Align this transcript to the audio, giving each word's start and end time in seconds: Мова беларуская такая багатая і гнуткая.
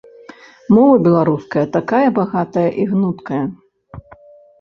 Мова 0.75 0.95
беларуская 1.07 1.65
такая 1.75 2.07
багатая 2.19 2.65
і 2.85 2.87
гнуткая. 2.95 3.43